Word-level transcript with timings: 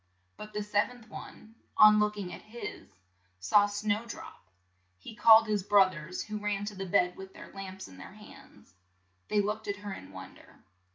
But 0.35 0.53
the 0.53 0.63
sev 0.63 0.87
enth 0.89 1.09
one, 1.09 1.53
on 1.77 1.99
look 1.99 2.17
ing 2.17 2.33
at 2.33 2.41
his, 2.41 2.87
saw 3.39 3.67
Snow 3.67 4.03
drop. 4.07 4.47
He 4.97 5.15
called 5.15 5.45
his 5.45 5.61
broth 5.61 5.93
ers, 5.93 6.23
who 6.23 6.39
ran 6.39 6.65
to 6.65 6.75
the 6.75 6.87
bed 6.87 7.15
with 7.15 7.35
their 7.35 7.53
lamps 7.53 7.87
in 7.87 7.97
their 7.97 8.13
hands. 8.13 8.73
They 9.27 9.41
looked 9.41 9.67
at 9.67 9.75
her 9.85 9.93
in 9.93 10.11
won 10.11 10.33
der. 10.33 10.55